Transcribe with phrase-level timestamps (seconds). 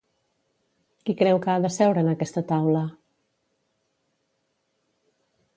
[1.09, 2.83] Qui creu que ha de seure en aquesta taula?